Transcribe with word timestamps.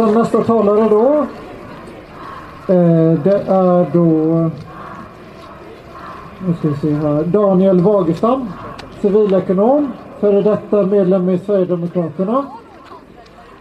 som 0.00 0.14
nästa 0.14 0.44
talare 0.44 0.88
då. 0.88 1.26
Eh, 2.74 3.20
det 3.22 3.42
är 3.48 3.90
då... 3.92 4.50
Nu 6.46 6.54
ska 6.58 6.68
vi 6.68 6.74
se 6.74 6.94
här. 6.94 7.24
Daniel 7.24 7.80
Wagerstam, 7.80 8.48
civilekonom, 9.00 9.92
före 10.20 10.42
detta 10.42 10.82
medlem 10.82 11.28
i 11.28 11.38
Sverigedemokraterna. 11.38 12.44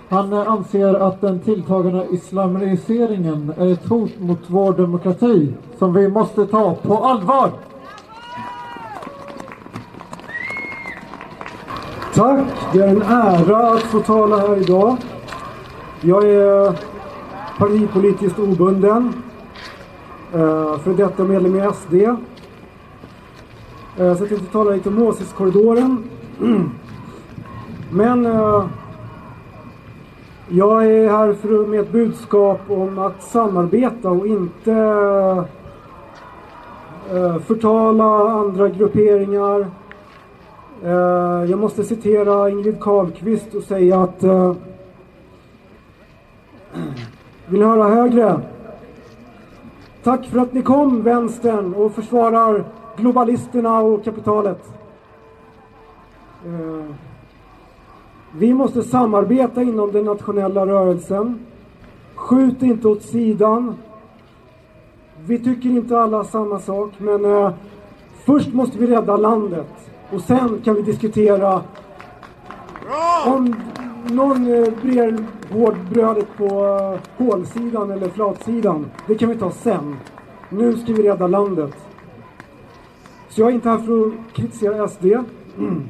Han 0.10 0.34
anser 0.34 0.94
att 0.94 1.22
den 1.22 1.40
tilltagande 1.40 2.06
islamiseringen 2.12 3.54
är 3.58 3.74
ett 3.74 3.90
hot 3.90 4.20
mot 4.20 4.40
vår 4.48 4.74
demokrati 4.74 5.54
som 5.80 5.94
vi 5.94 6.08
måste 6.08 6.46
ta 6.46 6.76
på 6.76 6.98
allvar. 6.98 7.50
Tack! 12.16 12.48
Det 12.74 12.80
är 12.80 12.88
en 12.88 13.02
ära 13.02 13.74
att 13.74 13.82
få 13.82 14.00
tala 14.00 14.38
här 14.38 14.58
idag. 14.58 14.98
Jag 16.02 16.24
är 16.24 16.80
partipolitiskt 17.58 18.40
obunden. 18.40 19.14
Eh, 20.34 20.80
för 20.80 20.94
detta 20.94 21.24
medlem 21.24 21.56
i 21.56 21.74
SD. 21.74 21.94
Eh, 21.94 22.18
så 23.96 24.04
jag 24.04 24.30
tänkte 24.30 24.52
tala 24.52 24.72
lite 24.72 24.90
om 24.90 25.04
åsiktskorridoren. 25.04 26.04
Men 27.92 28.26
eh, 28.26 28.66
jag 30.48 30.86
är 30.86 31.10
här 31.10 31.34
för, 31.34 31.68
med 31.68 31.80
ett 31.80 31.92
budskap 31.92 32.60
om 32.68 33.00
att 33.00 33.24
samarbeta 33.24 34.10
och 34.10 34.28
inte 34.28 34.74
förtala 37.48 38.30
andra 38.30 38.70
grupperingar. 38.70 39.68
Jag 41.50 41.60
måste 41.60 41.84
citera 41.84 42.50
Ingrid 42.50 42.80
Carlqvist 42.82 43.56
och 43.56 43.64
säga 43.64 44.02
att 44.02 44.24
vill 47.50 47.60
ni 47.60 47.66
höra 47.66 47.88
högre? 47.88 48.42
Tack 50.04 50.26
för 50.26 50.40
att 50.40 50.54
ni 50.54 50.62
kom, 50.62 51.04
vänstern, 51.04 51.74
och 51.74 51.92
försvarar 51.92 52.64
globalisterna 52.98 53.80
och 53.80 54.04
kapitalet. 54.04 54.74
Eh, 56.46 56.96
vi 58.32 58.54
måste 58.54 58.84
samarbeta 58.84 59.62
inom 59.62 59.92
den 59.92 60.06
nationella 60.06 60.66
rörelsen. 60.66 61.40
Skjut 62.16 62.62
inte 62.62 62.88
åt 62.88 63.04
sidan. 63.04 63.76
Vi 65.26 65.40
tycker 65.40 65.70
inte 65.70 66.00
alla 66.00 66.24
samma 66.24 66.60
sak, 66.60 66.92
men 66.98 67.26
eh, 67.26 67.52
först 68.26 68.54
måste 68.54 68.78
vi 68.78 68.88
rädda 68.88 69.18
landet. 69.18 69.74
Och 70.14 70.22
sen 70.22 70.62
kan 70.64 70.76
vi 70.76 70.82
diskutera 70.82 71.62
om 73.26 73.56
någon 74.10 74.54
eh, 74.54 74.74
brer 74.82 75.18
hårdbrödet 75.52 76.38
på 76.38 76.46
eh, 76.46 77.26
hålsidan 77.26 77.92
eller 77.92 78.10
flatsidan. 78.10 78.86
Det 79.08 79.16
kan 79.16 79.30
vi 79.30 79.36
ta 79.36 79.52
sen. 79.52 79.96
Nu 80.50 80.78
ska 80.78 80.94
vi 80.94 81.04
rädda 81.04 81.28
landet. 81.28 81.74
Så 83.30 83.42
jag 83.42 83.50
är 83.50 83.54
inte 83.54 83.70
här 83.70 83.78
för 83.78 84.08
att 84.08 84.14
kritisera 84.34 84.88
SD. 84.88 85.06
Mm. 85.58 85.90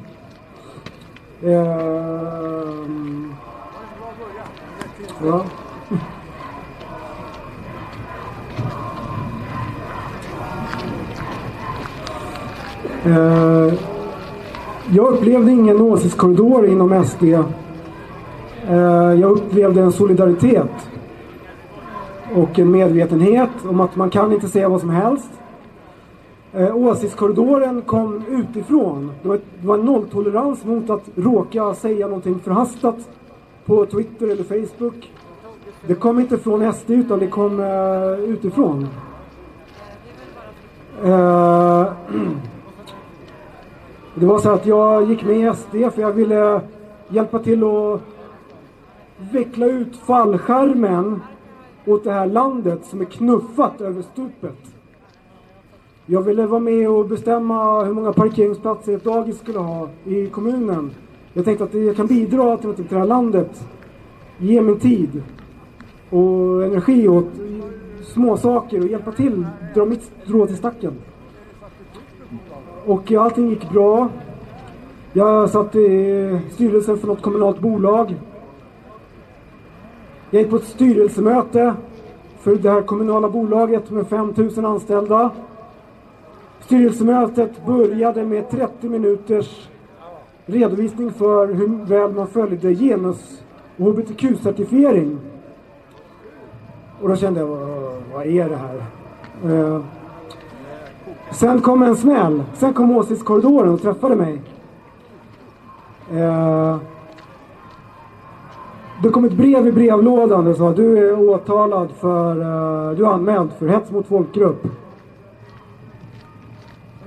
Ehm. 1.42 3.34
Ja. 5.24 5.44
Ehm. 13.04 13.76
Jag 14.92 15.06
upplevde 15.12 15.52
ingen 15.52 15.80
åsiktskorridor 15.80 16.66
inom 16.66 17.04
SD. 17.04 17.24
Eh, 18.70 19.20
jag 19.20 19.30
upplevde 19.30 19.80
en 19.80 19.92
solidaritet 19.92 20.90
och 22.34 22.58
en 22.58 22.70
medvetenhet 22.70 23.50
om 23.68 23.80
att 23.80 23.96
man 23.96 24.10
kan 24.10 24.32
inte 24.32 24.48
säga 24.48 24.68
vad 24.68 24.80
som 24.80 24.90
helst. 24.90 25.30
Eh, 26.52 26.76
åsiktskorridoren 26.76 27.82
kom 27.82 28.22
utifrån. 28.28 29.12
Det 29.22 29.28
var, 29.28 29.36
det 29.60 29.66
var 29.66 29.78
nolltolerans 29.78 30.64
mot 30.64 30.90
att 30.90 31.04
råka 31.14 31.74
säga 31.74 32.06
någonting 32.06 32.38
förhastat 32.38 32.96
på 33.66 33.86
Twitter 33.86 34.28
eller 34.28 34.44
Facebook. 34.44 35.12
Det 35.86 35.94
kom 35.94 36.20
inte 36.20 36.38
från 36.38 36.72
SD 36.72 36.90
utan 36.90 37.18
det 37.18 37.26
kom 37.26 37.60
eh, 37.60 38.12
utifrån. 38.12 38.88
Det 44.14 44.26
var 44.26 44.38
så 44.38 44.50
att 44.50 44.66
jag 44.66 45.10
gick 45.10 45.24
med 45.24 45.36
i 45.36 45.54
SD 45.56 45.94
för 45.94 46.02
jag 46.02 46.12
ville 46.12 46.60
hjälpa 47.08 47.38
till 47.38 47.64
att 47.64 48.00
veckla 49.32 49.66
ut 49.66 49.96
fallskärmen 49.96 51.20
åt 51.86 52.04
det 52.04 52.12
här 52.12 52.26
landet 52.26 52.84
som 52.84 53.00
är 53.00 53.04
knuffat 53.04 53.80
över 53.80 54.02
stupet. 54.02 54.58
Jag 56.06 56.22
ville 56.22 56.46
vara 56.46 56.60
med 56.60 56.88
och 56.88 57.08
bestämma 57.08 57.84
hur 57.84 57.92
många 57.92 58.12
parkeringsplatser 58.12 58.96
ett 58.96 59.04
dagis 59.04 59.38
skulle 59.38 59.58
ha 59.58 59.88
i 60.04 60.26
kommunen. 60.26 60.90
Jag 61.32 61.44
tänkte 61.44 61.64
att 61.64 61.74
jag 61.74 61.96
kan 61.96 62.06
bidra 62.06 62.56
till 62.56 62.74
det 62.88 62.96
här 62.96 63.06
landet. 63.06 63.66
Ge 64.38 64.62
min 64.62 64.78
tid 64.78 65.22
och 66.10 66.64
energi 66.64 67.08
åt 67.08 67.28
små 68.02 68.36
saker 68.36 68.80
och 68.80 68.86
hjälpa 68.86 69.12
till, 69.12 69.46
dra 69.74 69.84
mitt 69.84 70.10
strå 70.24 70.46
till 70.46 70.56
stacken. 70.56 70.92
Och 72.86 73.12
allting 73.12 73.50
gick 73.50 73.70
bra. 73.70 74.08
Jag 75.12 75.50
satt 75.50 75.74
i 75.74 76.40
styrelsen 76.52 76.98
för 76.98 77.06
något 77.06 77.22
kommunalt 77.22 77.60
bolag. 77.60 78.14
Jag 80.30 80.42
gick 80.42 80.50
på 80.50 80.56
ett 80.56 80.64
styrelsemöte 80.64 81.74
för 82.40 82.54
det 82.56 82.70
här 82.70 82.82
kommunala 82.82 83.28
bolaget 83.28 83.90
med 83.90 84.06
5000 84.06 84.64
anställda. 84.64 85.30
Styrelsemötet 86.60 87.66
började 87.66 88.24
med 88.24 88.50
30 88.50 88.88
minuters 88.88 89.68
redovisning 90.46 91.12
för 91.12 91.46
hur 91.46 91.84
väl 91.84 92.12
man 92.12 92.26
följde 92.26 92.74
genus 92.74 93.42
och 93.76 93.86
hbtq-certifiering. 93.86 95.18
Och 97.00 97.08
då 97.08 97.16
kände 97.16 97.40
jag, 97.40 97.46
vad 98.12 98.26
är 98.26 98.48
det 98.48 98.56
här? 98.56 98.84
Eh, 99.44 99.80
sen 101.30 101.60
kom 101.60 101.82
en 101.82 101.96
smäll. 101.96 102.42
Sen 102.54 102.72
kom 102.72 102.96
åsiktskorridoren 102.96 103.74
och 103.74 103.82
träffade 103.82 104.16
mig. 104.16 104.42
Eh, 106.12 106.76
det 109.02 109.08
kom 109.08 109.24
ett 109.24 109.32
brev 109.32 109.66
i 109.66 109.72
brevlådan 109.72 110.44
där 110.44 110.50
det 110.50 110.58
sa 110.58 110.72
du 110.72 110.98
är 110.98 111.28
åtalad 111.28 111.88
för, 111.90 112.38
uh, 112.38 112.96
du 112.96 113.04
är 113.04 113.08
anmäld 113.08 113.50
för 113.58 113.68
hets 113.68 113.90
mot 113.90 114.06
folkgrupp. 114.06 114.66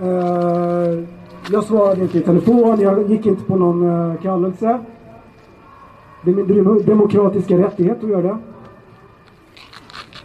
Uh, 0.03 1.03
jag 1.51 1.63
svarade 1.63 2.01
inte 2.01 2.17
i 2.17 2.21
telefon, 2.21 2.79
jag 2.79 3.09
gick 3.11 3.25
inte 3.25 3.43
på 3.43 3.55
någon 3.55 3.83
uh, 3.83 4.21
kallelse. 4.21 4.79
Det 6.25 6.31
är 6.31 6.35
min 6.35 6.85
demokratiska 6.85 7.57
rättighet 7.57 8.03
att 8.03 8.09
göra 8.09 8.21
det. 8.21 8.37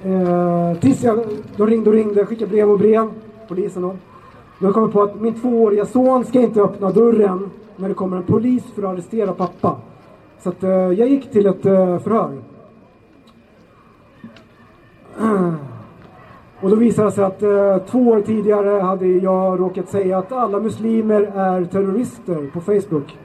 Uh, 0.09 0.81
tills 0.81 1.03
jag, 1.03 1.19
de 1.57 1.67
ringde 1.67 1.91
och 1.91 1.97
ringde, 1.97 2.27
skickade 2.27 2.51
brev 2.51 2.71
och 2.71 2.79
brev, 2.79 3.11
polisen 3.49 3.83
då. 3.83 3.97
Då 4.59 4.73
kom 4.73 4.83
jag 4.83 4.93
på 4.93 5.03
att 5.03 5.21
min 5.21 5.35
tvååriga 5.35 5.87
son 5.87 6.25
ska 6.25 6.41
inte 6.41 6.63
öppna 6.63 6.91
dörren 6.91 7.51
när 7.77 7.89
det 7.89 7.95
kommer 7.95 8.17
en 8.17 8.23
polis 8.23 8.65
för 8.75 8.83
att 8.83 8.89
arrestera 8.89 9.33
pappa. 9.33 9.77
Så 10.39 10.49
att, 10.49 10.63
eh, 10.63 10.71
jag 10.71 11.09
gick 11.09 11.31
till 11.31 11.47
ett 11.47 11.67
eh, 11.67 11.99
förhör. 11.99 12.39
Och 16.61 16.71
då 16.71 16.77
visade 16.77 17.09
det 17.09 17.13
sig 17.13 17.25
att 17.25 17.43
eh, 17.43 17.79
två 17.79 17.99
år 17.99 18.21
tidigare 18.21 18.81
hade 18.81 19.07
jag 19.07 19.61
råkat 19.61 19.89
säga 19.89 20.19
att 20.19 20.33
alla 20.33 20.61
muslimer 20.61 21.23
är 21.35 21.65
terrorister 21.65 22.51
på 22.53 22.61
Facebook. 22.61 23.19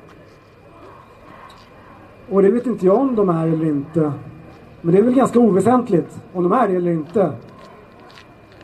Och 2.30 2.42
det 2.42 2.52
vet 2.52 2.66
inte 2.66 2.86
jag 2.86 2.98
om 2.98 3.16
de 3.16 3.30
är 3.30 3.48
eller 3.48 3.66
inte. 3.66 4.12
Men 4.82 4.94
det 4.94 5.00
är 5.00 5.04
väl 5.04 5.14
ganska 5.14 5.40
oväsentligt 5.40 6.22
om 6.34 6.44
de 6.44 6.52
är 6.52 6.68
det 6.68 6.76
eller 6.76 6.92
inte. 6.92 7.32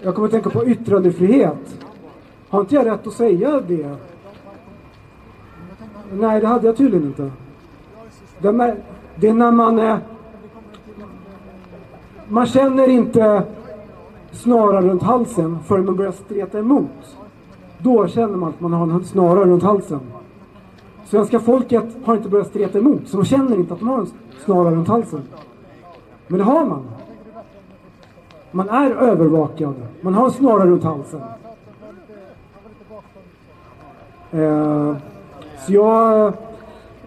Jag 0.02 0.16
kommer 0.16 0.28
att 0.28 0.32
tänka 0.32 0.50
på 0.50 0.66
yttrandefrihet. 0.66 1.86
Har 2.50 2.60
inte 2.60 2.76
jag 2.76 2.86
rätt 2.86 3.08
att 3.08 3.14
säga 3.14 3.62
det? 3.68 3.96
Nej, 6.14 6.42
det 6.42 6.48
hade 6.48 6.68
jag 6.68 6.78
tydligen 6.78 7.08
inte. 7.08 7.32
De 8.42 8.62
är, 8.62 8.76
det 9.16 9.28
är 9.28 9.34
när 9.34 9.52
man... 9.52 9.80
Eh, 9.80 9.98
man 12.28 12.46
känner 12.46 12.90
inte 12.90 13.44
snara 14.32 14.82
runt 14.82 15.04
halsen 15.04 15.60
förrän 15.64 15.86
man 15.86 15.96
börjar 15.96 16.12
streta 16.12 16.60
emot. 16.60 17.18
Då 17.78 18.08
känner 18.08 18.38
man 18.38 18.50
att 18.50 18.60
man 18.60 18.74
har 18.74 18.88
en 18.88 19.04
snara 19.04 19.40
runt 19.40 19.64
halsen. 19.64 20.00
Svenska 21.06 21.40
folket 21.40 21.86
har 22.06 22.16
inte 22.16 22.30
börjat 22.30 22.48
streta 22.48 22.78
emot, 22.78 23.08
så 23.08 23.18
de 23.18 23.26
känner 23.26 23.56
inte 23.56 23.74
att 23.74 23.80
de 23.80 23.88
har 23.88 24.00
en 24.00 24.08
snara 24.46 24.72
runt 24.72 24.88
halsen. 24.88 25.22
Men 26.28 26.38
det 26.38 26.46
har 26.46 26.66
man. 26.66 26.84
Man 28.52 28.70
är 28.70 28.92
övervakad. 28.92 29.74
Man 30.02 30.14
har 30.14 30.26
en 30.26 30.32
snara 30.32 30.66
runt 30.66 30.84
halsen. 30.84 31.22
Eh, 34.32 34.96
så 35.66 35.74
jag 35.74 36.34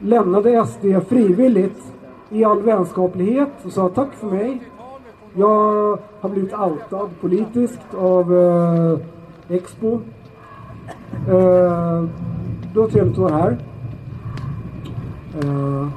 lämnade 0.02 0.66
SD 0.66 1.08
frivilligt 1.08 1.82
i 2.30 2.44
all 2.44 2.62
vänskaplighet 2.62 3.48
och 3.64 3.72
sa 3.72 3.88
tack 3.88 4.14
för 4.14 4.26
mig. 4.26 4.62
Jag 5.34 5.98
har 6.20 6.28
blivit 6.28 6.52
outad 6.52 7.08
politiskt 7.20 7.94
av 7.94 8.36
eh, 8.36 9.56
Expo. 9.56 10.00
Eh, 11.28 12.04
det 12.72 12.80
var 12.80 12.88
trevligt 12.88 13.12
att 13.12 13.18
vara 13.18 13.36
här. 13.36 13.58
Eh, 15.42 15.88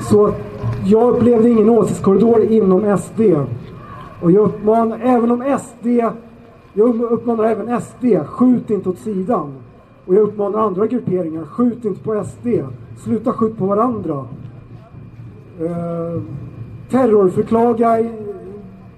så 0.00 0.32
jag 0.84 1.08
upplevde 1.08 1.50
ingen 1.50 1.70
åsiktskorridor 1.70 2.44
inom 2.44 2.98
SD. 2.98 3.20
Och 4.22 4.30
jag 4.30 4.44
uppmanar, 4.44 5.00
även 5.02 5.30
om 5.30 5.58
SD, 5.58 5.86
jag 6.72 7.02
uppmanar 7.02 7.44
även 7.44 7.80
SD, 7.80 8.04
skjut 8.26 8.70
inte 8.70 8.88
åt 8.88 8.98
sidan. 8.98 9.54
Och 10.10 10.16
jag 10.16 10.22
uppmanar 10.22 10.58
andra 10.58 10.86
grupperingar, 10.86 11.44
skjut 11.44 11.84
inte 11.84 12.02
på 12.02 12.24
SD. 12.24 12.46
Sluta 12.96 13.32
skjut 13.32 13.58
på 13.58 13.66
varandra. 13.66 14.24
Eh, 15.60 16.22
terrorförklaga, 16.90 18.10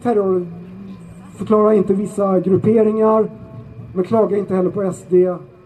terrorförklara 0.03 1.75
inte 1.75 1.95
vissa 1.95 2.41
grupperingar. 2.41 3.31
Men 3.95 4.05
klaga 4.05 4.37
inte 4.37 4.55
heller 4.55 4.71
på 4.71 4.93
SD. 4.93 5.15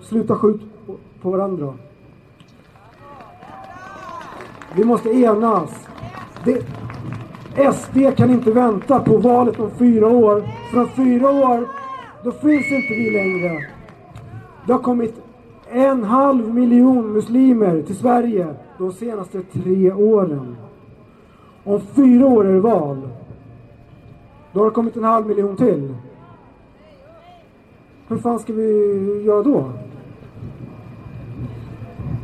Sluta 0.00 0.34
skjut 0.34 0.60
på, 0.87 0.94
på 1.22 1.31
varandra. 1.31 1.75
Vi 4.76 4.84
måste 4.84 5.08
enas. 5.08 5.70
Det, 6.44 6.62
SD 7.75 8.16
kan 8.16 8.31
inte 8.31 8.52
vänta 8.52 9.00
på 9.00 9.16
valet 9.16 9.60
om 9.60 9.70
fyra 9.70 10.08
år. 10.08 10.43
För 10.70 10.81
om 10.81 10.88
fyra 10.88 11.31
år, 11.31 11.69
då 12.25 12.32
finns 12.32 12.72
inte 12.72 12.94
vi 12.94 13.10
längre. 13.10 13.66
Det 14.66 14.72
har 14.72 14.81
kommit 14.81 15.25
en 15.71 16.05
halv 16.05 16.55
miljon 16.55 17.13
muslimer 17.13 17.83
till 17.83 17.97
Sverige 17.97 18.47
de 18.79 18.93
senaste 18.93 19.43
tre 19.43 19.93
åren. 19.93 20.57
Om 21.65 21.81
fyra 21.81 22.27
år 22.27 22.47
är 22.47 22.53
det 22.53 22.61
val. 22.61 23.09
Då 24.53 24.61
har 24.61 24.65
det 24.65 24.71
kommit 24.71 24.97
en 24.97 25.05
halv 25.05 25.27
miljon 25.27 25.57
till. 25.57 25.95
Hur 28.09 28.17
fan 28.17 28.39
ska 28.39 28.53
vi 28.53 29.23
göra 29.23 29.43
då? 29.43 29.65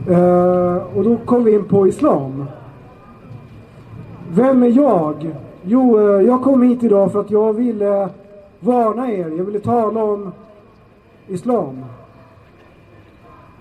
Uh, 0.09 0.97
och 0.97 1.05
då 1.05 1.17
kom 1.17 1.45
vi 1.45 1.55
in 1.55 1.65
på 1.65 1.89
islam. 1.89 2.45
Vem 4.31 4.63
är 4.63 4.69
jag? 4.69 5.35
Jo, 5.63 5.99
uh, 5.99 6.23
jag 6.23 6.43
kom 6.43 6.63
hit 6.63 6.83
idag 6.83 7.13
för 7.13 7.21
att 7.21 7.31
jag 7.31 7.53
ville 7.53 8.09
varna 8.61 9.13
er. 9.13 9.29
Jag 9.37 9.45
ville 9.45 9.61
tala 9.61 10.05
om 10.05 10.33
islam. 11.27 11.85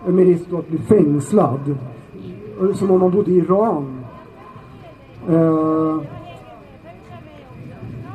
Med 0.06 0.25
risk 0.25 0.53
att 0.53 0.69
bli 0.69 0.77
fängslad. 0.77 1.77
Som 2.75 2.92
om 2.92 3.00
man 3.00 3.12
bodde 3.12 3.31
i 3.31 3.38
Iran. 3.38 4.01
Eh, 5.30 5.98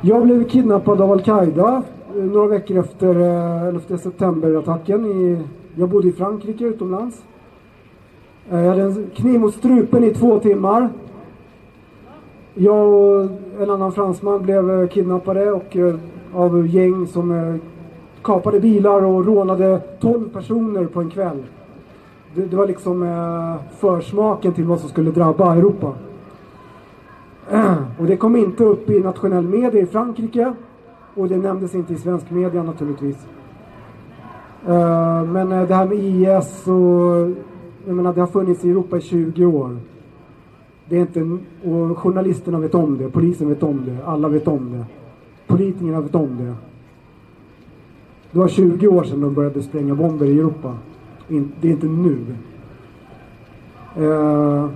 jag 0.00 0.23
blev 0.23 0.49
kidnappad 0.49 1.00
av 1.00 1.12
Al-Qaida 1.12 1.83
eh, 2.17 2.25
några 2.25 2.47
veckor 2.47 2.79
efter 2.79 3.21
eh, 3.21 3.69
11 3.69 3.99
september-attacken. 3.99 5.44
Jag 5.75 5.88
bodde 5.88 6.09
i 6.09 6.12
Frankrike 6.12 6.65
utomlands. 6.65 7.25
Jag 8.50 8.69
hade 8.69 8.82
en 8.82 9.11
kniv 9.15 9.41
mot 9.41 9.55
strupen 9.55 10.05
i 10.05 10.11
två 10.11 10.39
timmar. 10.39 10.89
Jag 12.55 12.89
och 12.89 13.29
en 13.61 13.71
annan 13.71 13.93
fransman 13.93 14.43
blev 14.43 14.89
kidnappade 14.89 15.53
och 15.53 15.77
av 16.35 16.67
gäng 16.67 17.06
som 17.06 17.59
kapade 18.23 18.61
bilar 18.61 19.05
och 19.05 19.27
rånade 19.27 19.81
12 20.00 20.29
personer 20.29 20.85
på 20.85 21.00
en 21.00 21.11
kväll. 21.11 21.43
Det, 22.37 22.47
det 22.47 22.56
var 22.56 22.67
liksom 22.67 23.03
eh, 23.03 23.55
försmaken 23.79 24.53
till 24.53 24.65
vad 24.65 24.81
som 24.81 24.88
skulle 24.88 25.11
drabba 25.11 25.55
Europa. 25.55 25.93
Och 27.99 28.06
det 28.06 28.17
kom 28.17 28.37
inte 28.37 28.65
upp 28.65 28.91
i 28.91 29.00
nationell 29.00 29.49
media 29.49 29.83
i 29.83 29.87
Frankrike 29.87 30.53
och 31.15 31.29
det 31.29 31.37
nämndes 31.37 31.75
inte 31.75 31.93
i 31.93 31.97
svensk 31.97 32.31
media 32.31 32.62
naturligtvis. 32.62 33.17
Eh, 34.67 35.25
men 35.25 35.53
eh, 35.53 35.69
det 35.69 35.75
här 35.75 35.87
med 35.87 35.99
IS 35.99 36.67
och 36.67 37.31
jag 37.87 37.94
menar, 37.97 38.12
det 38.12 38.21
har 38.21 38.27
funnits 38.27 38.65
i 38.65 38.71
Europa 38.71 38.97
i 38.97 39.00
20 39.00 39.47
år. 39.47 39.77
Det 40.89 40.97
är 40.97 41.00
inte, 41.00 41.21
och 41.65 41.99
journalisterna 41.99 42.59
vet 42.59 42.75
om 42.75 42.99
det, 42.99 43.11
polisen 43.11 43.49
vet 43.49 43.62
om 43.62 43.82
det, 43.87 43.97
alla 44.05 44.29
vet 44.29 44.49
om 44.49 44.73
det. 44.73 44.85
Politikerna 45.47 46.00
vet 46.00 46.15
om 46.15 46.37
det. 46.37 46.55
Det 48.31 48.39
var 48.39 48.49
20 48.49 48.89
år 48.89 49.05
sedan 49.05 49.21
de 49.21 49.35
började 49.35 49.62
spränga 49.62 49.94
bomber 49.94 50.27
i 50.27 50.39
Europa. 50.39 50.75
Det 51.28 51.69
är 51.69 51.73
inte 51.73 51.87
nu. 51.87 52.19
Eh, 53.96 54.70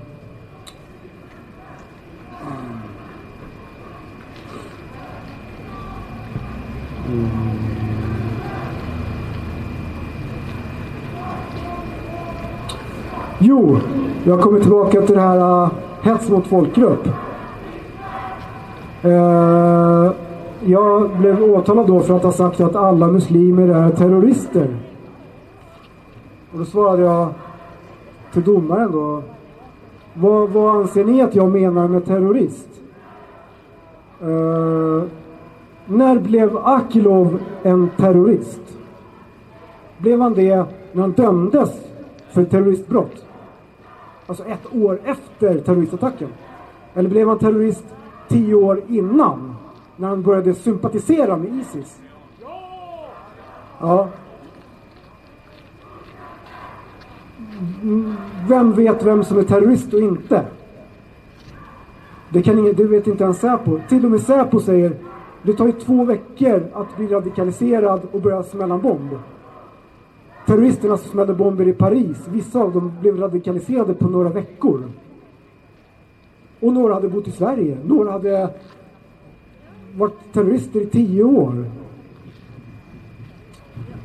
mm. 7.09 7.31
Jo, 13.39 13.79
jag 14.25 14.41
kommer 14.41 14.61
tillbaka 14.61 15.03
till 15.03 15.15
det 15.15 15.21
här 15.21 15.63
uh, 15.63 15.71
hets 16.03 16.29
mot 16.29 16.47
folkgrupp. 16.47 17.09
Uh, 19.05 20.13
jag 20.65 21.11
blev 21.19 21.43
åtalad 21.43 21.87
då 21.87 22.01
för 22.01 22.17
att 22.17 22.23
ha 22.23 22.33
sagt 22.33 22.61
att 22.61 22.77
alla 22.77 23.07
muslimer 23.07 23.69
är 23.69 23.91
terrorister. 23.91 24.90
Och 26.53 26.59
då 26.59 26.65
svarade 26.65 27.03
jag 27.03 27.29
till 28.33 28.43
domaren 28.43 28.93
då. 28.93 29.23
Vad, 30.15 30.51
vad 30.51 30.77
anser 30.77 31.05
ni 31.05 31.23
att 31.23 31.35
jag 31.35 31.51
menar 31.51 31.89
med 31.89 32.07
terrorist? 32.07 32.69
Uh, 34.23 35.03
när 35.87 36.19
blev 36.19 36.57
Akilov 36.57 37.41
en 37.63 37.91
terrorist? 37.97 38.61
Blev 39.99 40.21
han 40.21 40.35
det 40.35 40.65
när 40.93 41.01
han 41.01 41.13
dömdes 41.13 41.71
för 42.33 42.45
terroristbrott? 42.45 43.25
alltså 44.31 44.45
ett 44.45 44.75
år 44.75 45.01
efter 45.05 45.59
terroristattacken? 45.59 46.29
Eller 46.95 47.09
blev 47.09 47.29
han 47.29 47.39
terrorist 47.39 47.85
tio 48.29 48.55
år 48.55 48.83
innan? 48.89 49.57
När 49.97 50.09
han 50.09 50.23
började 50.23 50.55
sympatisera 50.55 51.37
med 51.37 51.55
Isis? 51.55 52.01
Ja. 53.81 54.09
Vem 58.49 58.73
vet 58.73 59.07
vem 59.07 59.25
som 59.25 59.39
är 59.39 59.43
terrorist 59.43 59.95
och 59.95 60.01
inte? 60.01 60.45
Det, 62.29 62.43
kan 62.43 62.59
ingen, 62.59 62.75
det 62.75 62.85
vet 62.85 63.07
inte 63.07 63.25
ens 63.25 63.39
Säpo. 63.39 63.79
Till 63.89 64.05
och 64.05 64.11
med 64.11 64.21
Säpo 64.21 64.61
säger 64.61 64.93
det 65.43 65.53
tar 65.53 65.67
ju 65.67 65.73
två 65.73 66.05
veckor 66.05 66.67
att 66.73 66.97
bli 66.97 67.07
radikaliserad 67.07 68.01
och 68.13 68.21
börja 68.21 68.43
smälla 68.43 68.75
en 68.75 68.81
bomb 68.81 69.11
terroristerna 70.51 70.97
som 70.97 71.11
smällde 71.11 71.35
bomber 71.35 71.69
i 71.69 71.73
Paris, 71.73 72.29
vissa 72.29 72.61
av 72.61 72.73
dem 72.73 72.93
blev 73.01 73.17
radikaliserade 73.17 73.95
på 73.95 74.09
några 74.09 74.29
veckor. 74.29 74.85
Och 76.61 76.73
några 76.73 76.95
hade 76.95 77.09
bott 77.09 77.29
i 77.29 77.31
Sverige, 77.31 77.79
några 77.85 78.13
hade 78.13 78.51
varit 79.97 80.33
terrorister 80.33 80.81
i 80.81 80.87
tio 80.87 81.25
år. 81.25 81.65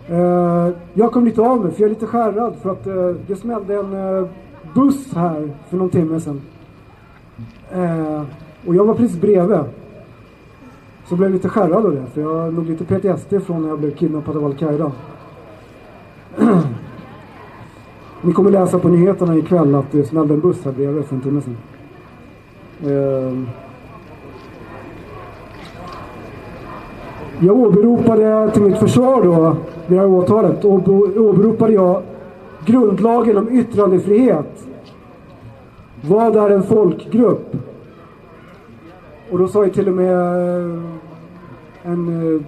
Eh, 0.10 0.70
jag 0.94 1.12
kom 1.12 1.26
lite 1.26 1.42
av 1.42 1.64
mig 1.64 1.72
för 1.72 1.82
jag 1.82 1.90
är 1.90 1.94
lite 1.94 2.08
skärrad 2.08 2.56
för 2.62 2.70
att 2.70 2.88
eh, 2.88 3.10
det 3.28 3.36
smällde 3.36 3.76
en 3.76 3.94
eh, 3.94 4.26
buss 4.74 5.14
här 5.16 5.50
för 5.70 5.78
någon 5.78 5.90
timme 5.90 6.20
sedan. 6.20 6.42
Eh, 7.72 8.22
och 8.68 8.76
jag 8.76 8.86
var 8.86 8.94
precis 8.94 9.22
bredvid. 9.22 9.60
Så 11.08 11.16
blev 11.16 11.30
jag 11.30 11.34
lite 11.34 11.50
skärrad 11.50 11.86
av 11.86 11.92
det 11.92 12.06
för 12.14 12.22
jag 12.22 12.34
har 12.34 12.52
nog 12.52 12.66
lite 12.66 12.86
PTSD 12.86 13.46
från 13.46 13.62
när 13.62 13.70
jag 13.70 13.80
blev 13.80 13.92
kidnappad 13.92 14.38
av 14.38 14.46
Al-Qaida. 14.46 14.92
Ni 18.22 18.34
kommer 18.34 18.52
läsa 18.52 18.80
på 18.80 18.88
nyheterna 18.88 19.36
ikväll 19.36 19.76
att 19.76 19.92
det 19.92 20.04
smällde 20.04 20.34
en 20.34 20.40
buss 20.40 20.66
här 20.66 20.72
bredvid 20.72 21.06
för 21.06 21.16
en 21.16 21.22
timme 21.22 21.42
sedan. 21.42 21.58
Ehm. 22.84 23.48
Jag 27.40 27.60
åberopade 27.60 28.52
till 28.52 28.62
mitt 28.62 28.78
försvar 28.78 29.24
då, 29.24 29.56
det 29.88 29.96
här 29.96 30.06
åtalet, 30.06 30.66
åberopade 30.66 31.74
jag 31.74 32.02
grundlagen 32.66 33.38
om 33.38 33.50
yttrandefrihet. 33.50 34.68
Vad 36.02 36.36
är 36.36 36.50
en 36.50 36.64
folkgrupp? 36.64 37.56
Och 39.32 39.40
då 39.40 39.48
sa 39.48 39.66
ju 39.66 39.72
till 39.72 39.88
och 39.88 39.94
med 39.94 40.16
eh, 40.16 40.82
en 41.84 42.36
eh, 42.36 42.42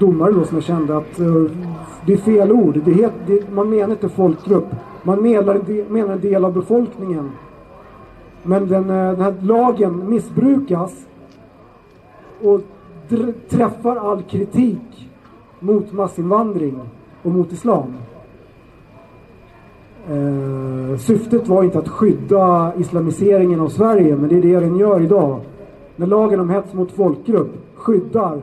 domare 0.00 0.32
då 0.32 0.44
som 0.44 0.56
jag 0.56 0.64
kände 0.64 0.96
att 0.96 1.20
eh, 1.20 1.44
det 2.06 2.12
är 2.12 2.16
fel 2.16 2.52
ord. 2.52 2.80
Det 2.84 2.92
het, 2.92 3.12
det, 3.26 3.52
man 3.52 3.70
menar 3.70 3.90
inte 3.90 4.08
folkgrupp. 4.08 4.66
Man 5.02 5.22
menar, 5.22 5.90
menar 5.90 6.12
en 6.12 6.20
del 6.20 6.44
av 6.44 6.52
befolkningen. 6.52 7.30
Men 8.42 8.68
den, 8.68 8.86
den 8.86 9.20
här 9.20 9.34
lagen 9.40 10.10
missbrukas 10.10 11.06
och 12.42 12.60
träffar 13.48 13.96
all 13.96 14.22
kritik 14.22 15.03
mot 15.64 15.92
massinvandring 15.92 16.80
och 17.22 17.30
mot 17.30 17.52
islam. 17.52 17.94
Eh, 20.08 20.98
syftet 20.98 21.48
var 21.48 21.64
inte 21.64 21.78
att 21.78 21.88
skydda 21.88 22.72
islamiseringen 22.76 23.60
av 23.60 23.68
Sverige, 23.68 24.16
men 24.16 24.28
det 24.28 24.36
är 24.36 24.42
det 24.42 24.60
den 24.60 24.76
gör 24.76 25.00
idag. 25.00 25.40
När 25.96 26.06
lagen 26.06 26.40
om 26.40 26.50
hets 26.50 26.72
mot 26.72 26.92
folkgrupp 26.92 27.52
skyddar 27.74 28.42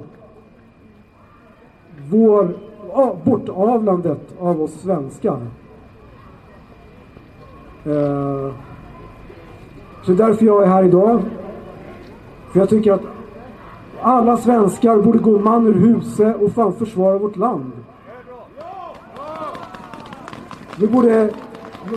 vår, 2.09 2.53
ah, 2.93 3.11
bortavlandet 3.23 4.35
av 4.39 4.61
oss 4.61 4.81
svenskar. 4.81 5.39
Eh, 7.85 8.51
så 10.03 10.11
det 10.11 10.23
är 10.23 10.27
därför 10.27 10.45
jag 10.45 10.63
är 10.63 10.67
här 10.67 10.83
idag. 10.83 11.21
För 12.51 12.59
jag 12.59 12.69
tycker 12.69 12.91
att 12.91 13.01
alla 14.01 14.37
svenskar 14.37 14.97
borde 14.97 15.19
gå 15.19 15.39
man 15.39 15.67
ur 15.67 15.73
huset 15.73 16.41
och 16.41 16.51
fan 16.51 16.73
försvara 16.73 17.17
vårt 17.17 17.35
land. 17.35 17.71
Vi 20.77 20.87
borde... 20.87 21.29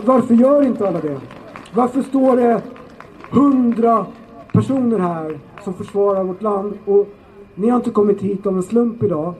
Varför 0.05 0.33
gör 0.33 0.61
inte 0.61 0.87
alla 0.87 0.99
det? 0.99 1.19
Varför 1.73 2.01
står 2.01 2.35
det 2.35 2.61
hundra 3.29 4.05
personer 4.51 4.99
här 4.99 5.39
som 5.63 5.73
försvarar 5.73 6.23
vårt 6.23 6.41
land 6.41 6.77
och 6.85 7.07
ni 7.55 7.69
har 7.69 7.77
inte 7.77 7.89
kommit 7.89 8.21
hit 8.21 8.45
av 8.45 8.55
en 8.55 8.63
slump 8.63 9.03
idag. 9.03 9.33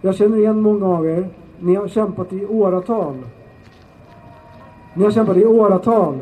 Jag 0.00 0.14
känner 0.14 0.36
igen 0.36 0.60
många 0.60 0.86
av 0.86 1.06
er. 1.06 1.28
Ni 1.58 1.74
har 1.74 1.88
kämpat 1.88 2.32
i 2.32 2.46
åratal. 2.46 3.14
Ni 4.94 5.04
har 5.04 5.10
kämpat 5.10 5.36
i 5.36 5.46
åratal. 5.46 6.18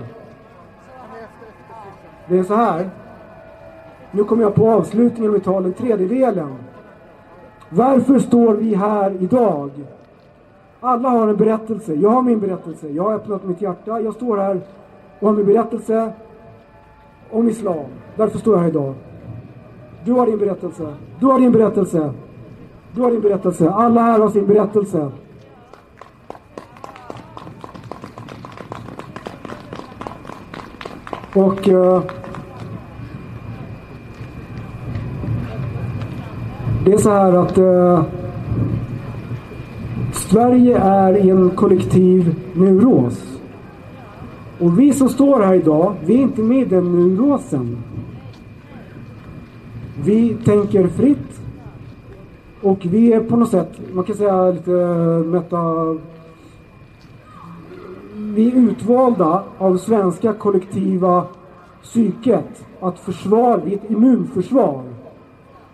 Det 2.29 2.39
är 2.39 2.43
så 2.43 2.55
här. 2.55 2.91
Nu 4.17 4.25
kommer 4.25 4.43
jag 4.43 4.55
på 4.55 4.71
avslutningen 4.71 5.35
av 5.35 5.39
talet, 5.39 5.77
den 5.79 5.87
tredjedelen. 5.87 6.55
Varför 7.69 8.19
står 8.19 8.55
vi 8.55 8.75
här 8.75 9.17
idag? 9.21 9.71
Alla 10.81 11.09
har 11.09 11.29
en 11.29 11.37
berättelse. 11.37 11.95
Jag 11.95 12.11
har 12.11 12.23
min 12.23 12.41
berättelse. 12.41 12.89
Jag 12.89 13.03
har 13.03 13.15
öppnat 13.15 13.45
mitt 13.45 13.63
hjärta. 13.63 14.01
Jag 14.01 14.15
står 14.15 14.37
här 14.37 14.61
och 15.21 15.29
har 15.29 15.37
min 15.37 15.47
berättelse 15.47 16.13
om 17.31 17.49
islam. 17.49 17.87
Därför 18.17 18.39
står 18.39 18.55
jag 18.55 18.61
här 18.61 18.69
idag. 18.69 18.95
Du 20.05 20.13
har 20.13 20.27
din 20.27 20.39
berättelse. 20.39 20.95
Du 21.21 21.27
har 21.27 21.39
din 21.39 21.53
berättelse. 21.53 22.13
Du 22.95 23.03
har 23.03 23.11
din 23.11 23.21
berättelse. 23.21 23.71
Alla 23.71 24.01
här 24.01 24.19
har 24.19 24.29
sin 24.29 24.47
berättelse. 24.47 25.11
Och 31.35 31.69
uh, 31.69 32.03
det 36.85 36.93
är 36.93 36.99
så 36.99 37.11
här 37.11 37.33
att 37.33 37.59
eh, 37.59 38.05
Sverige 40.13 40.79
är 40.79 41.17
i 41.17 41.31
en 41.31 41.51
kollektiv 41.51 42.35
neuros. 42.55 43.41
Och 44.61 44.79
vi 44.79 44.93
som 44.93 45.09
står 45.09 45.43
här 45.43 45.55
idag, 45.55 45.95
vi 46.05 46.15
är 46.15 46.19
inte 46.19 46.43
med 46.43 46.59
i 46.59 46.65
den 46.65 46.93
neurosen. 46.93 47.77
Vi 50.05 50.37
tänker 50.45 50.89
fritt. 50.89 51.41
Och 52.63 52.87
vi 52.91 53.13
är 53.13 53.21
på 53.21 53.37
något 53.37 53.51
sätt, 53.51 53.73
man 53.93 54.05
kan 54.05 54.17
säga 54.17 54.51
lite 54.51 54.71
meta... 55.27 55.59
Vi 58.17 58.49
är 58.49 58.57
utvalda 58.57 59.43
av 59.59 59.77
svenska 59.77 60.33
kollektiva 60.33 61.25
psyket 61.83 62.65
att 62.81 62.99
försvara, 62.99 63.57
vi 63.57 63.73
är 63.73 63.77
ett 63.77 63.91
immunförsvar 63.91 64.94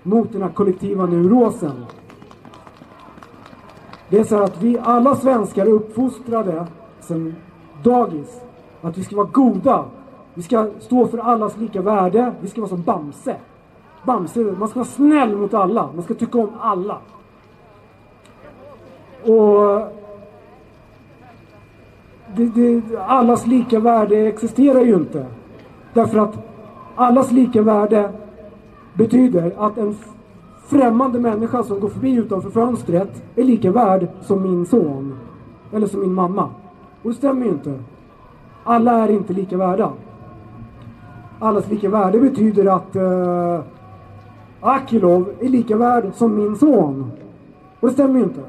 mot 0.03 0.33
den 0.33 0.43
här 0.43 0.49
kollektiva 0.49 1.07
neurosen. 1.07 1.87
Det 4.09 4.19
är 4.19 4.25
så 4.25 4.43
att 4.43 4.63
vi 4.63 4.79
alla 4.79 5.17
svenskar 5.17 5.67
är 5.67 5.71
uppfostrade 5.71 6.67
sedan 7.01 7.35
dagis 7.83 8.41
att 8.83 8.99
vi 8.99 9.05
ska 9.05 9.17
vara 9.17 9.29
goda. 9.33 9.85
Vi 10.35 10.43
ska 10.43 10.71
stå 10.81 11.07
för 11.07 11.19
allas 11.19 11.57
lika 11.57 11.83
värde. 11.83 12.33
Vi 12.41 12.49
ska 12.49 12.61
vara 12.61 12.69
som 12.69 12.83
Bamse. 12.83 13.37
Bamse, 14.05 14.41
man 14.41 14.69
ska 14.69 14.79
vara 14.79 14.89
snäll 14.89 15.37
mot 15.37 15.55
alla. 15.55 15.89
Man 15.95 16.03
ska 16.03 16.15
tycka 16.15 16.39
om 16.39 16.51
alla. 16.61 16.99
Och 19.23 19.91
det, 22.37 22.47
det, 22.47 22.83
allas 23.07 23.47
lika 23.47 23.81
värde 23.81 24.17
existerar 24.17 24.81
ju 24.81 24.95
inte. 24.95 25.27
Därför 25.93 26.19
att 26.19 26.35
allas 26.95 27.33
lika 27.33 27.63
värde 27.63 28.13
betyder 28.95 29.55
att 29.59 29.79
en 29.79 29.97
främmande 30.67 31.21
människa 31.21 31.63
som 31.63 31.81
går 31.81 31.89
förbi 31.89 32.15
utanför 32.15 32.51
fönstret 32.51 33.23
är 33.37 33.45
lika 33.45 33.71
värd 33.71 34.09
som 34.23 34.43
min 34.43 34.67
son. 34.67 35.19
Eller 35.73 35.87
som 35.87 36.01
min 36.01 36.15
mamma. 36.15 36.49
Och 37.03 37.11
det 37.11 37.17
stämmer 37.17 37.47
ju 37.47 37.53
inte. 37.53 37.79
Alla 38.65 38.93
är 38.93 39.09
inte 39.11 39.33
lika 39.33 39.57
värda. 39.57 39.93
Allas 41.39 41.69
lika 41.71 41.89
värde 41.89 42.21
betyder 42.21 42.67
att 42.67 42.97
uh, 42.97 43.61
Akilov 44.61 45.33
är 45.41 45.49
lika 45.49 45.77
värd 45.77 46.05
som 46.15 46.37
min 46.37 46.57
son. 46.57 47.13
Och 47.81 47.89
det 47.89 47.95
stämmer 47.95 48.19
ju 48.19 48.25
inte. 48.25 48.41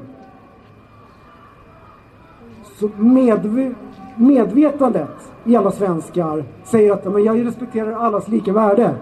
Så 2.78 2.90
medve 2.96 3.74
medvetandet 4.16 5.32
i 5.44 5.56
alla 5.56 5.70
svenskar 5.70 6.44
säger 6.64 6.92
att 6.92 7.12
men 7.12 7.24
jag 7.24 7.46
respekterar 7.46 7.92
allas 7.92 8.28
lika 8.28 8.52
värde. 8.52 8.94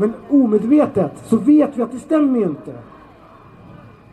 Men 0.00 0.12
omedvetet 0.30 1.12
så 1.24 1.36
vet 1.36 1.76
vi 1.76 1.82
att 1.82 1.92
det 1.92 1.98
stämmer 1.98 2.38
ju 2.38 2.44
inte. 2.44 2.74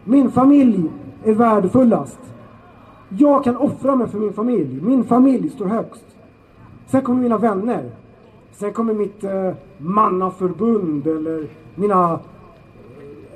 Min 0.04 0.32
familj 0.32 0.84
är 1.24 1.34
värdefullast. 1.34 2.20
Jag 3.10 3.44
kan 3.44 3.58
offra 3.58 3.96
mig 3.96 4.08
för 4.08 4.20
min 4.20 4.34
familj. 4.34 4.82
Min 4.82 5.04
familj 5.04 5.50
står 5.50 5.66
högst. 5.66 6.06
Sen 6.88 7.02
kommer 7.02 7.22
mina 7.22 7.38
vänner. 7.38 7.92
Sen 8.52 8.74
kommer 8.74 8.94
mitt 8.94 9.24
eh, 9.24 9.52
mannaförbund 9.78 11.08
eller 11.08 11.48
mina, 11.76 12.14
eh, 12.14 12.20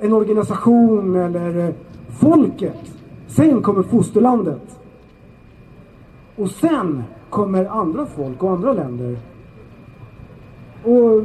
en 0.00 0.12
organisation 0.12 1.16
eller 1.16 1.68
eh, 1.68 1.74
folket. 2.20 2.92
Sen 3.26 3.62
kommer 3.62 3.82
fosterlandet. 3.82 4.80
Och 6.36 6.50
sen 6.50 7.02
kommer 7.30 7.64
andra 7.64 8.06
folk 8.06 8.42
och 8.42 8.50
andra 8.50 8.72
länder. 8.72 9.16
Och 10.84 11.22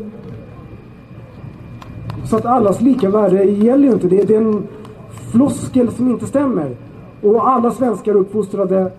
så 2.29 2.38
att 2.38 2.46
allas 2.46 2.81
lika 2.81 3.10
värde 3.10 3.43
gäller 3.43 3.88
ju 3.88 3.93
inte. 3.93 4.07
Det, 4.07 4.24
det 4.24 4.36
är 4.36 4.41
en 4.41 4.67
floskel 5.31 5.91
som 5.91 6.12
inte 6.12 6.25
stämmer. 6.25 6.75
Och 7.22 7.50
alla 7.50 7.72
svenskar 7.72 8.12
är 8.12 8.15
uppfostrade, 8.15 8.91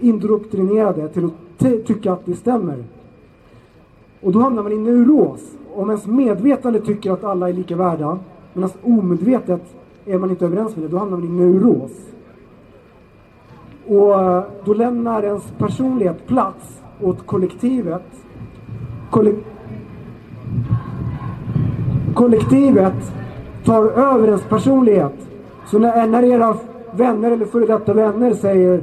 indoktrinerade 0.00 1.08
till 1.08 1.24
att 1.24 1.86
tycka 1.86 2.12
att 2.12 2.26
det 2.26 2.34
stämmer. 2.34 2.84
Och 4.20 4.32
då 4.32 4.40
hamnar 4.40 4.62
man 4.62 4.72
i 4.72 4.78
neuros. 4.78 5.40
Om 5.74 5.90
ens 5.90 6.06
medvetande 6.06 6.80
tycker 6.80 7.12
att 7.12 7.24
alla 7.24 7.48
är 7.48 7.52
lika 7.52 7.76
värda, 7.76 8.18
medan 8.52 8.70
omedvetet 8.82 9.62
är 10.06 10.18
man 10.18 10.30
inte 10.30 10.44
överens 10.44 10.76
med 10.76 10.84
det, 10.84 10.88
då 10.88 10.98
hamnar 10.98 11.16
man 11.16 11.26
i 11.26 11.30
neuros. 11.30 11.92
Och 13.86 14.22
eh, 14.22 14.44
då 14.64 14.74
lämnar 14.74 15.22
ens 15.22 15.52
personlighet 15.58 16.26
plats 16.26 16.82
åt 17.00 17.26
kollektivet. 17.26 18.04
Kolle 19.10 19.34
kollektivet 22.18 23.12
tar 23.64 23.84
över 23.84 24.28
ens 24.28 24.44
personlighet. 24.44 25.28
Så 25.66 25.78
när, 25.78 26.06
när 26.06 26.22
era 26.22 26.56
vänner 26.92 27.30
eller 27.30 27.46
före 27.46 27.66
detta 27.66 27.92
vänner 27.92 28.34
säger 28.34 28.82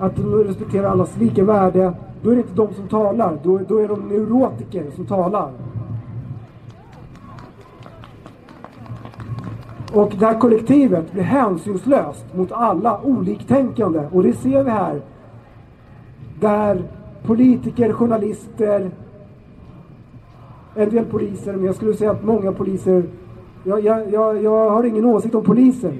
att 0.00 0.16
de 0.16 0.44
respekterar 0.44 0.90
allas 0.90 1.16
lika 1.16 1.44
värde, 1.44 1.92
då 2.22 2.30
är 2.30 2.34
det 2.34 2.40
inte 2.40 2.54
de 2.54 2.74
som 2.74 2.88
talar. 2.88 3.38
Då, 3.42 3.60
då 3.68 3.78
är 3.78 3.88
de 3.88 4.00
neurotiker 4.08 4.84
som 4.96 5.06
talar. 5.06 5.50
Och 9.92 10.12
det 10.18 10.26
här 10.26 10.40
kollektivet 10.40 11.12
blir 11.12 11.22
hänsynslöst 11.22 12.24
mot 12.34 12.52
alla 12.52 13.00
oliktänkande. 13.02 14.08
Och 14.12 14.22
det 14.22 14.32
ser 14.32 14.64
vi 14.64 14.70
här. 14.70 15.00
Där 16.40 16.82
politiker, 17.26 17.92
journalister, 17.92 18.90
en 20.74 20.90
del 20.90 21.04
poliser, 21.04 21.52
men 21.52 21.64
jag 21.64 21.74
skulle 21.74 21.94
säga 21.94 22.10
att 22.10 22.24
många 22.24 22.52
poliser, 22.52 23.04
jag, 23.64 23.80
jag, 23.80 24.12
jag, 24.12 24.42
jag 24.42 24.70
har 24.70 24.84
ingen 24.84 25.04
åsikt 25.04 25.34
om 25.34 25.44
poliser. 25.44 25.94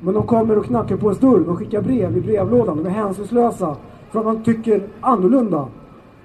Men 0.00 0.14
de 0.14 0.26
kommer 0.26 0.58
och 0.58 0.64
knackar 0.64 0.96
på 0.96 1.10
en 1.10 1.16
dörr, 1.20 1.44
de 1.46 1.56
skickar 1.56 1.82
brev 1.82 2.16
i 2.16 2.20
brevlådan, 2.20 2.76
de 2.76 2.86
är 2.86 2.90
hänsynslösa 2.90 3.76
för 4.10 4.18
att 4.18 4.24
man 4.24 4.42
tycker 4.42 4.82
annorlunda. 5.00 5.66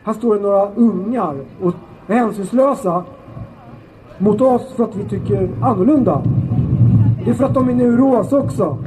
Här 0.03 0.13
står 0.13 0.35
det 0.35 0.41
några 0.41 0.71
ungar 0.71 1.35
och 1.61 1.73
är 2.07 2.15
hänsynslösa 2.15 3.03
mot 4.17 4.41
oss 4.41 4.73
för 4.73 4.83
att 4.83 4.95
vi 4.95 5.03
tycker 5.03 5.49
annorlunda. 5.61 6.23
Det 7.25 7.29
är 7.31 7.33
för 7.33 7.43
att 7.43 7.53
de 7.53 7.69
är 7.69 7.73
neuros 7.73 8.33
också. 8.33 8.77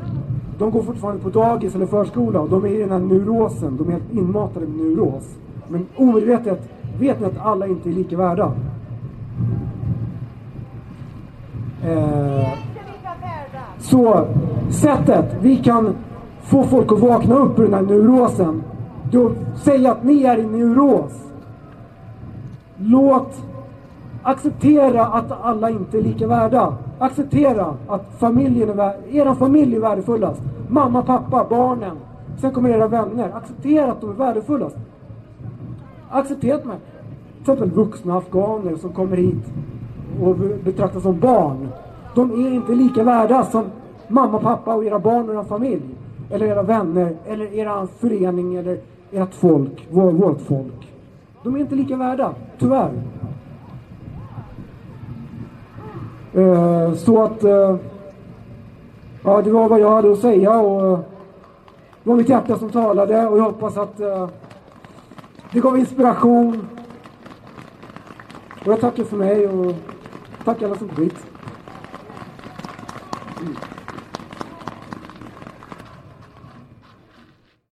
De 0.58 0.70
går 0.70 0.82
fortfarande 0.82 1.22
på 1.22 1.30
dagis 1.30 1.74
eller 1.74 1.86
förskola 1.86 2.40
och 2.40 2.48
de 2.48 2.64
är 2.64 2.68
i 2.68 2.78
den 2.78 2.90
här 2.90 2.98
neurosen. 2.98 3.76
De 3.76 3.88
är 3.88 3.92
helt 3.92 4.12
inmatade 4.12 4.66
med 4.66 4.76
neuros. 4.76 5.36
Men 5.68 5.86
omedvetet 5.96 6.68
vet 7.00 7.20
ni 7.20 7.26
att 7.26 7.38
alla 7.38 7.66
inte 7.66 7.88
är 7.88 7.92
lika 7.92 8.16
värda. 8.16 8.52
Eh, 11.84 12.48
så 13.78 14.26
sättet 14.70 15.36
vi 15.40 15.56
kan 15.56 15.94
få 16.42 16.64
folk 16.64 16.92
att 16.92 16.98
vakna 16.98 17.34
upp 17.34 17.58
ur 17.58 17.62
den 17.62 17.74
här 17.74 17.82
neurosen. 17.82 18.62
då 19.10 19.30
säg 19.56 19.86
att 19.86 20.04
ni 20.04 20.22
är 20.22 20.38
i 20.38 20.46
neuros. 20.46 21.12
Låt 22.76 23.42
acceptera 24.22 25.06
att 25.06 25.32
alla 25.42 25.70
inte 25.70 25.98
är 25.98 26.02
lika 26.02 26.26
värda. 26.26 26.76
Acceptera 26.98 27.74
att 27.88 28.06
familjen 28.18 28.78
är 28.78 28.94
er 29.10 29.34
familj 29.34 29.76
är 29.76 29.80
värdefullast. 29.80 30.42
Mamma, 30.68 31.02
pappa, 31.02 31.46
barnen. 31.50 31.96
Sen 32.40 32.52
kommer 32.52 32.70
era 32.70 32.88
vänner. 32.88 33.30
Acceptera 33.34 33.92
att 33.92 34.00
de 34.00 34.10
är 34.10 34.14
värdefullast. 34.14 34.76
Acceptera 36.10 36.56
att 36.56 36.62
de 36.64 36.70
till 36.70 37.52
exempel 37.52 37.70
vuxna 37.70 38.16
afghaner 38.16 38.76
som 38.76 38.92
kommer 38.92 39.16
hit 39.16 39.44
och 40.22 40.36
betraktas 40.64 41.02
som 41.02 41.20
barn. 41.20 41.68
De 42.14 42.30
är 42.46 42.50
inte 42.50 42.74
lika 42.74 43.04
värda 43.04 43.44
som 43.44 43.64
mamma, 44.08 44.38
pappa 44.38 44.74
och 44.74 44.84
era 44.84 44.98
barn 44.98 45.28
och 45.28 45.34
era 45.34 45.44
familj. 45.44 45.82
Eller 46.30 46.46
era 46.46 46.62
vänner, 46.62 47.16
eller 47.26 47.54
era 47.54 47.86
förening, 47.86 48.54
eller 48.54 48.78
ert 49.12 49.34
folk, 49.34 49.88
vår, 49.90 50.10
vårt 50.12 50.40
folk. 50.40 50.92
De 51.42 51.56
är 51.56 51.60
inte 51.60 51.74
lika 51.74 51.96
värda, 51.96 52.34
tyvärr. 52.58 52.90
Eh, 56.34 56.94
så 56.94 57.22
att... 57.22 57.44
Eh, 57.44 57.76
ja, 59.24 59.42
det 59.42 59.50
var 59.50 59.68
vad 59.68 59.80
jag 59.80 59.90
hade 59.90 60.12
att 60.12 60.18
säga 60.18 60.60
och 60.60 60.86
eh, 60.86 60.98
det 62.02 62.10
var 62.10 62.16
mitt 62.16 62.28
hjärta 62.28 62.58
som 62.58 62.70
talade 62.70 63.28
och 63.28 63.38
jag 63.38 63.42
hoppas 63.42 63.76
att 63.76 64.00
eh, 64.00 64.28
det 65.52 65.60
gav 65.60 65.78
inspiration. 65.78 66.68
Och 68.64 68.72
jag 68.72 68.80
tackar 68.80 69.04
för 69.04 69.16
mig 69.16 69.48
och 69.48 69.74
tackar 70.44 70.66
alla 70.66 70.78
som 70.78 70.88
kommit. 70.88 71.29